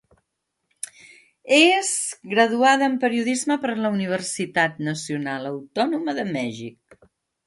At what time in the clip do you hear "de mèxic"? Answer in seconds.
6.21-6.97